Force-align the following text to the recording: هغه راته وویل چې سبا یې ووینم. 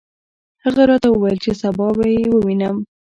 هغه 0.63 0.83
راته 0.89 1.07
وویل 1.11 1.37
چې 1.45 1.51
سبا 1.61 1.87
یې 2.13 2.23
ووینم. 2.31 2.77